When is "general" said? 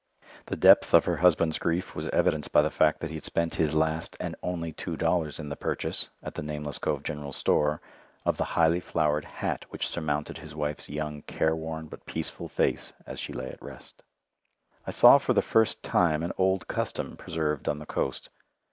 7.03-7.31